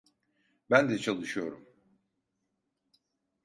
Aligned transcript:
Ben 0.69 0.89
de 0.89 0.97
çalışıyorum. 0.97 1.65